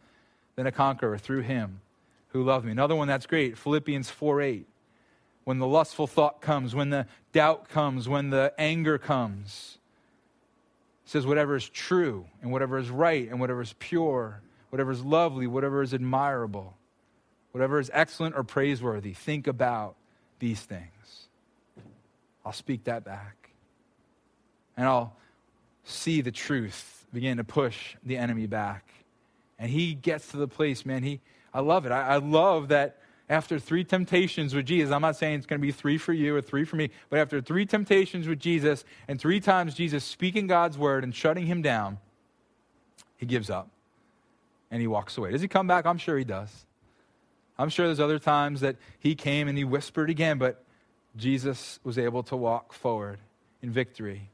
[0.57, 1.81] than a conqueror through him
[2.29, 2.73] who loved me.
[2.73, 4.67] Another one that's great, Philippians 4 8.
[5.45, 9.79] When the lustful thought comes, when the doubt comes, when the anger comes,
[11.05, 15.47] says, whatever is true, and whatever is right, and whatever is pure, whatever is lovely,
[15.47, 16.77] whatever is admirable,
[17.53, 19.97] whatever is excellent or praiseworthy, think about
[20.39, 21.20] these things.
[22.51, 23.51] I'll speak that back.
[24.77, 25.15] And I'll
[25.85, 28.91] see the truth begin to push the enemy back.
[29.57, 31.21] And he gets to the place, man, he,
[31.55, 31.93] I love it.
[31.93, 35.65] I, I love that after three temptations with Jesus, I'm not saying it's going to
[35.65, 39.21] be three for you or three for me, but after three temptations with Jesus and
[39.21, 41.99] three times Jesus speaking God's word and shutting him down,
[43.17, 43.69] he gives up
[44.73, 45.31] and he walks away.
[45.31, 45.87] Does he come back?
[45.87, 46.67] I'm sure he does.
[47.57, 50.65] I'm sure there's other times that he came and he whispered again, but
[51.17, 53.19] Jesus was able to walk forward
[53.63, 54.31] in victory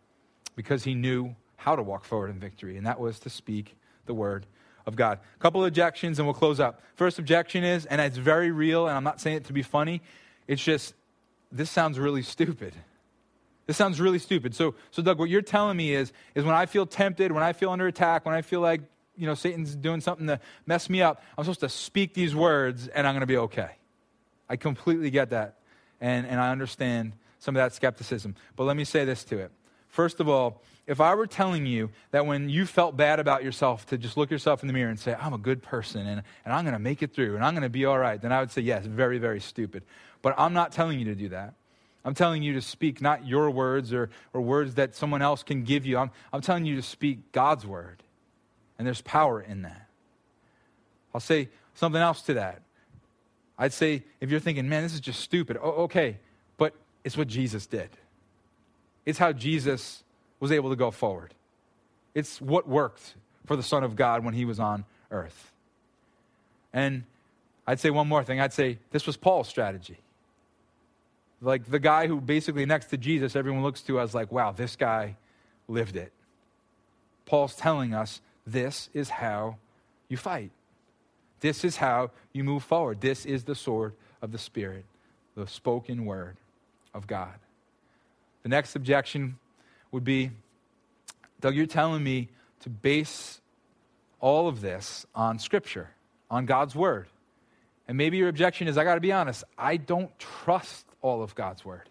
[0.54, 4.14] because he knew how to walk forward in victory, and that was to speak the
[4.14, 4.46] word
[4.86, 5.18] of God.
[5.34, 6.80] A couple of objections and we'll close up.
[6.94, 10.00] First objection is, and it's very real, and I'm not saying it to be funny,
[10.46, 10.94] it's just,
[11.50, 12.72] this sounds really stupid.
[13.66, 14.54] This sounds really stupid.
[14.54, 17.52] So, so Doug, what you're telling me is, is when I feel tempted, when I
[17.52, 18.80] feel under attack, when I feel like,
[19.16, 22.86] you know, Satan's doing something to mess me up, I'm supposed to speak these words
[22.86, 23.70] and I'm going to be okay.
[24.48, 25.56] I completely get that.
[26.00, 28.34] And, and I understand some of that skepticism.
[28.56, 29.50] But let me say this to it.
[29.88, 33.86] First of all, if I were telling you that when you felt bad about yourself
[33.86, 36.54] to just look yourself in the mirror and say, I'm a good person and, and
[36.54, 38.40] I'm going to make it through and I'm going to be all right, then I
[38.40, 39.82] would say, yes, very, very stupid.
[40.22, 41.54] But I'm not telling you to do that.
[42.04, 45.64] I'm telling you to speak not your words or, or words that someone else can
[45.64, 45.98] give you.
[45.98, 48.04] I'm, I'm telling you to speak God's word.
[48.78, 49.88] And there's power in that.
[51.12, 52.62] I'll say something else to that.
[53.58, 56.18] I'd say, if you're thinking, man, this is just stupid, oh, okay,
[56.58, 57.88] but it's what Jesus did.
[59.04, 60.02] It's how Jesus
[60.40, 61.32] was able to go forward.
[62.14, 63.14] It's what worked
[63.46, 65.52] for the Son of God when he was on earth.
[66.72, 67.04] And
[67.66, 68.40] I'd say one more thing.
[68.40, 69.98] I'd say this was Paul's strategy.
[71.40, 74.76] Like the guy who basically next to Jesus, everyone looks to as like, wow, this
[74.76, 75.16] guy
[75.68, 76.12] lived it.
[77.24, 79.56] Paul's telling us this is how
[80.08, 80.50] you fight.
[81.40, 83.00] This is how you move forward.
[83.00, 84.84] This is the sword of the Spirit,
[85.36, 86.36] the spoken word
[86.94, 87.34] of God.
[88.42, 89.38] The next objection
[89.90, 90.30] would be
[91.40, 92.28] Doug, you're telling me
[92.60, 93.40] to base
[94.20, 95.90] all of this on Scripture,
[96.30, 97.08] on God's Word.
[97.86, 101.34] And maybe your objection is I got to be honest, I don't trust all of
[101.34, 101.88] God's Word.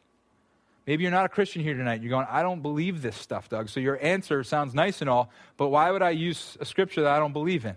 [0.85, 2.01] Maybe you're not a Christian here tonight.
[2.01, 3.69] You're going, I don't believe this stuff, Doug.
[3.69, 7.11] So your answer sounds nice and all, but why would I use a scripture that
[7.11, 7.75] I don't believe in?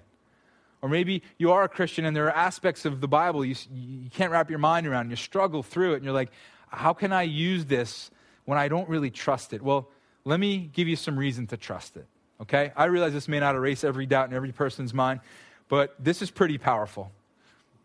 [0.81, 4.11] Or maybe you are a Christian and there are aspects of the Bible you, you
[4.11, 5.11] can't wrap your mind around.
[5.11, 6.31] You struggle through it and you're like,
[6.69, 8.11] how can I use this
[8.45, 9.63] when I don't really trust it?
[9.63, 9.89] Well,
[10.25, 12.07] let me give you some reason to trust it.
[12.41, 12.73] Okay?
[12.77, 15.21] I realize this may not erase every doubt in every person's mind,
[15.69, 17.11] but this is pretty powerful.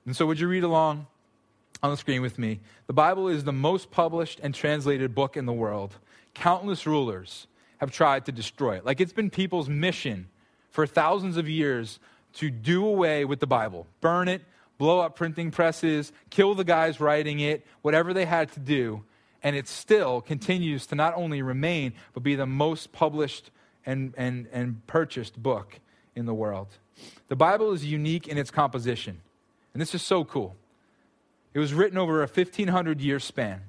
[0.06, 1.08] And so, would you read along
[1.82, 2.60] on the screen with me?
[2.88, 5.96] The Bible is the most published and translated book in the world.
[6.34, 8.86] Countless rulers have tried to destroy it.
[8.86, 10.28] Like it's been people's mission
[10.70, 12.00] for thousands of years
[12.34, 14.42] to do away with the Bible, burn it,
[14.78, 19.04] blow up printing presses, kill the guys writing it, whatever they had to do
[19.44, 23.52] and it still continues to not only remain, but be the most published
[23.86, 25.80] and, and, and purchased book
[26.16, 26.70] in the world.
[27.28, 29.20] The Bible is unique in its composition,
[29.74, 30.56] and this is so cool.
[31.54, 33.62] It was written over a 1500 year span.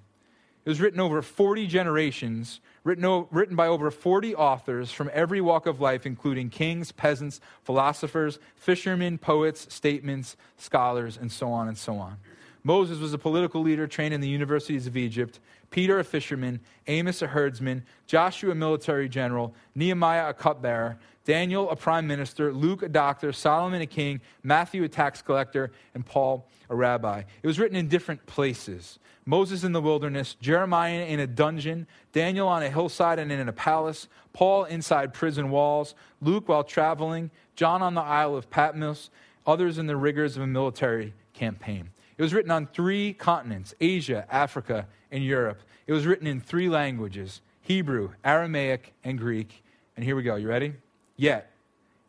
[0.64, 5.66] It was written over 40 generations, written, written by over 40 authors from every walk
[5.66, 10.25] of life, including kings, peasants, philosophers, fishermen, poets, statesmen,
[10.57, 12.18] scholars, and so on and so on.
[12.62, 15.38] Moses was a political leader trained in the universities of Egypt.
[15.70, 16.61] Peter, a fisherman.
[16.87, 17.85] Amos, a herdsman.
[18.07, 19.55] Joshua, a military general.
[19.75, 20.99] Nehemiah, a cupbearer.
[21.27, 22.53] Daniel, a prime minister.
[22.55, 23.33] Luke, a doctor.
[23.33, 24.23] Solomon, a king.
[24.42, 25.73] Matthew, a tax collector.
[25.94, 27.25] And Paul, a rabbi.
[27.42, 28.99] It was written in different places.
[29.26, 33.52] Moses in the wilderness, Jeremiah in a dungeon, Daniel on a hillside and in a
[33.52, 39.10] palace, Paul inside prison walls, Luke while traveling, John on the Isle of Patmos,
[39.46, 41.90] others in the rigors of a military campaign.
[42.16, 45.60] It was written on three continents Asia, Africa, and Europe.
[45.87, 49.62] It was written in three languages Hebrew, Aramaic, and Greek.
[49.96, 50.37] And here we go.
[50.37, 50.74] You ready?
[51.16, 51.50] Yet,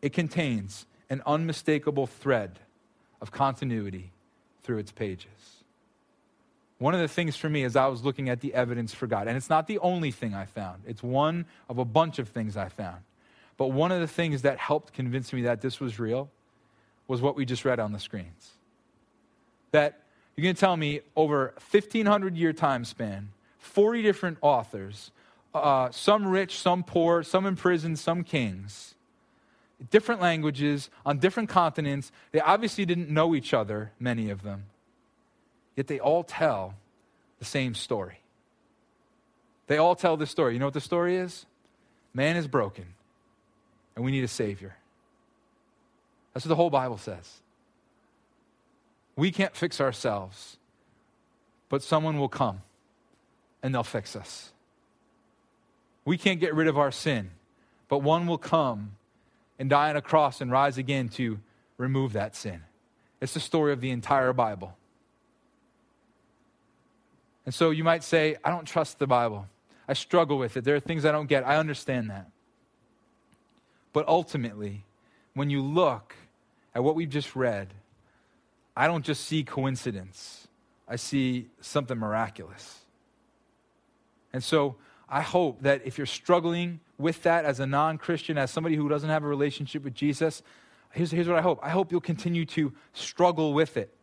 [0.02, 2.58] it contains an unmistakable thread
[3.20, 4.12] of continuity
[4.62, 5.55] through its pages.
[6.78, 9.28] One of the things for me as I was looking at the evidence for God,
[9.28, 12.56] and it's not the only thing I found, it's one of a bunch of things
[12.56, 13.02] I found.
[13.56, 16.28] But one of the things that helped convince me that this was real
[17.08, 18.50] was what we just read on the screens.
[19.70, 20.02] That
[20.36, 25.10] you're going to tell me over 1500 year time span 40 different authors
[25.54, 28.94] uh, some rich some poor some imprisoned, some kings
[29.90, 32.10] different languages on different continents.
[32.32, 34.64] They obviously didn't know each other many of them
[35.76, 36.74] yet they all tell
[37.38, 38.20] the same story
[39.66, 41.46] they all tell the story you know what the story is
[42.12, 42.86] man is broken
[43.94, 44.76] and we need a savior
[46.32, 47.40] that's what the whole bible says
[49.16, 50.58] we can't fix ourselves,
[51.70, 52.60] but someone will come
[53.62, 54.52] and they'll fix us.
[56.04, 57.30] We can't get rid of our sin,
[57.88, 58.92] but one will come
[59.58, 61.40] and die on a cross and rise again to
[61.78, 62.62] remove that sin.
[63.20, 64.76] It's the story of the entire Bible.
[67.46, 69.46] And so you might say, I don't trust the Bible.
[69.88, 70.64] I struggle with it.
[70.64, 71.46] There are things I don't get.
[71.46, 72.28] I understand that.
[73.92, 74.84] But ultimately,
[75.34, 76.14] when you look
[76.74, 77.72] at what we've just read,
[78.76, 80.48] I don't just see coincidence,
[80.86, 82.80] I see something miraculous.
[84.32, 84.76] And so
[85.08, 88.88] I hope that if you're struggling with that as a non Christian, as somebody who
[88.88, 90.42] doesn't have a relationship with Jesus,
[90.92, 93.94] here's, here's what I hope I hope you'll continue to struggle with it.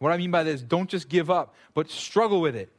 [0.00, 2.70] What I mean by this, don't just give up, but struggle with it.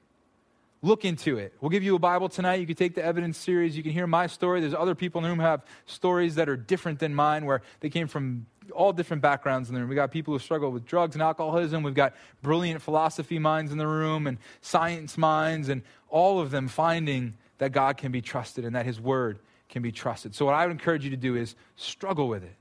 [0.81, 1.53] Look into it.
[1.61, 2.55] We'll give you a Bible tonight.
[2.55, 3.77] You can take the evidence series.
[3.77, 4.59] You can hear my story.
[4.59, 7.61] There's other people in the room who have stories that are different than mine, where
[7.81, 9.89] they came from all different backgrounds in the room.
[9.89, 11.83] We got people who struggle with drugs and alcoholism.
[11.83, 16.67] We've got brilliant philosophy minds in the room and science minds, and all of them
[16.67, 19.37] finding that God can be trusted and that His Word
[19.69, 20.33] can be trusted.
[20.33, 22.55] So, what I would encourage you to do is struggle with it.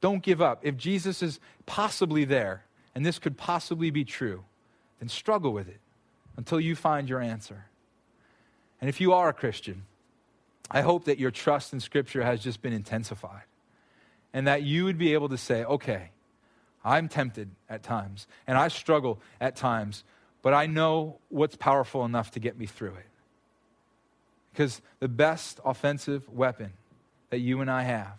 [0.00, 0.60] Don't give up.
[0.62, 2.64] If Jesus is possibly there,
[2.94, 4.44] and this could possibly be true,
[4.98, 5.80] then struggle with it
[6.36, 7.66] until you find your answer.
[8.80, 9.84] And if you are a Christian,
[10.70, 13.42] I hope that your trust in Scripture has just been intensified
[14.32, 16.10] and that you would be able to say, okay,
[16.84, 20.04] I'm tempted at times, and I struggle at times,
[20.40, 23.06] but I know what's powerful enough to get me through it.
[24.52, 26.72] Because the best offensive weapon
[27.28, 28.14] that you and I have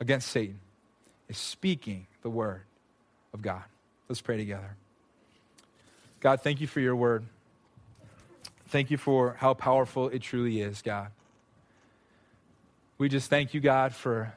[0.00, 0.60] against Satan
[1.28, 2.62] is speaking the word
[3.32, 3.64] of God.
[4.08, 4.76] Let's pray together.
[6.20, 7.24] God, thank you for your word.
[8.68, 11.08] Thank you for how powerful it truly is, God.
[12.96, 14.32] We just thank you, God, for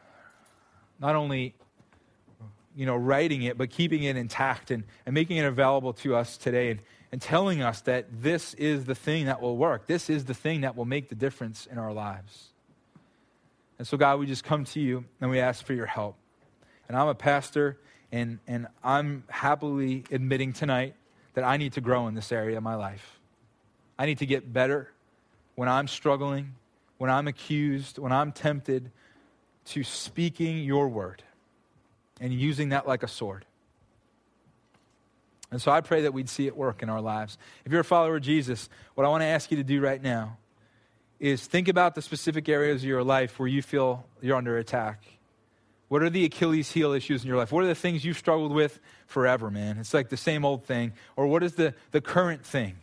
[1.00, 1.56] not only
[2.76, 6.38] you know, writing it, but keeping it intact and, and making it available to us
[6.38, 6.80] today and,
[7.12, 9.88] and telling us that this is the thing that will work.
[9.88, 12.50] This is the thing that will make the difference in our lives.
[13.78, 16.16] And so, God, we just come to you and we ask for your help.
[16.88, 17.78] And I'm a pastor,
[18.12, 20.96] and, and I'm happily admitting tonight
[21.34, 23.20] that I need to grow in this area of my life.
[23.98, 24.92] I need to get better
[25.56, 26.56] when I'm struggling,
[26.98, 28.92] when I'm accused, when I'm tempted
[29.66, 31.24] to speaking your word
[32.20, 33.46] and using that like a sword.
[35.52, 37.38] And so I pray that we'd see it work in our lives.
[37.66, 40.02] If you're a follower of Jesus, what I want to ask you to do right
[40.02, 40.38] now
[41.20, 45.04] is think about the specific areas of your life where you feel you're under attack.
[45.92, 47.52] What are the Achilles heel issues in your life?
[47.52, 49.78] What are the things you've struggled with forever, man?
[49.78, 50.94] It's like the same old thing.
[51.18, 52.78] Or what is the, the current thing?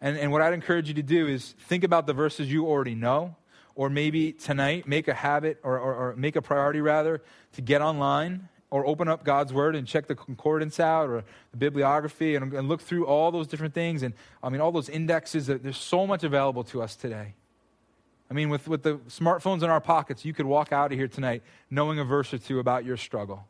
[0.00, 2.94] And, and what I'd encourage you to do is think about the verses you already
[2.94, 3.34] know
[3.74, 7.20] or maybe tonight make a habit or, or, or, make a priority rather
[7.54, 11.56] to get online or open up God's Word and check the concordance out or the
[11.56, 14.04] bibliography and, and look through all those different things.
[14.04, 17.34] And I mean, all those indexes, there's so much available to us today.
[18.34, 21.06] I mean, with, with the smartphones in our pockets, you could walk out of here
[21.06, 23.46] tonight knowing a verse or two about your struggle.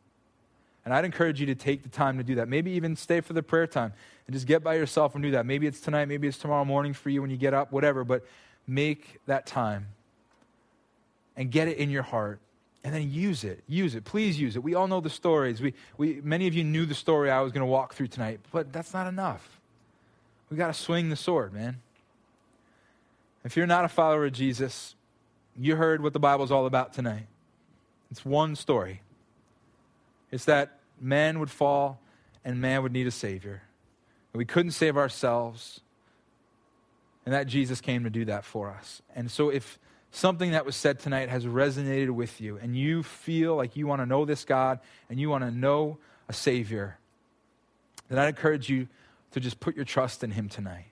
[0.85, 2.47] And I'd encourage you to take the time to do that.
[2.47, 3.93] Maybe even stay for the prayer time
[4.27, 5.47] and just get by yourself and do that.
[5.47, 8.27] Maybe it's tonight, maybe it's tomorrow morning for you when you get up, whatever, but
[8.67, 9.87] make that time
[11.35, 12.39] and get it in your heart
[12.83, 13.63] and then use it.
[13.67, 14.05] Use it.
[14.05, 14.61] Please use it.
[14.61, 15.61] We all know the stories.
[15.61, 18.39] We, we, many of you knew the story I was going to walk through tonight,
[18.51, 19.59] but that's not enough.
[20.51, 21.81] We got to swing the sword, man.
[23.45, 24.95] If you're not a follower of Jesus,
[25.55, 27.27] you heard what the Bible's all about tonight.
[28.09, 29.01] It's one story.
[30.31, 32.01] It's that man would fall
[32.43, 33.61] and man would need a Savior.
[34.33, 35.79] And we couldn't save ourselves.
[37.23, 39.03] And that Jesus came to do that for us.
[39.15, 39.79] And so if
[40.11, 44.01] something that was said tonight has resonated with you and you feel like you want
[44.01, 44.79] to know this God
[45.09, 46.97] and you want to know a Savior,
[48.09, 48.87] then I'd encourage you
[49.31, 50.87] to just put your trust in Him tonight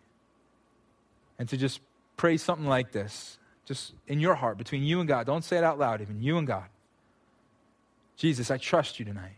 [1.39, 1.79] and to just
[2.17, 5.25] pray something like this, just in your heart, between you and God.
[5.25, 6.65] Don't say it out loud, even you and God.
[8.15, 9.37] Jesus, I trust you tonight.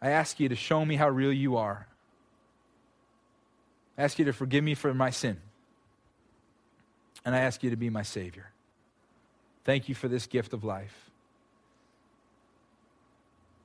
[0.00, 1.86] I ask you to show me how real you are.
[3.96, 5.38] I ask you to forgive me for my sin
[7.26, 8.50] and I ask you to be my Savior.
[9.64, 11.10] Thank you for this gift of life.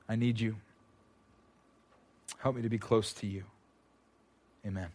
[0.08, 0.56] I need you.
[2.38, 3.44] Help me to be close to you.
[4.66, 4.88] Amen.